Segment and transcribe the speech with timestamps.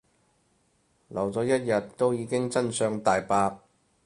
[1.09, 3.59] 留咗一日都已經真相大白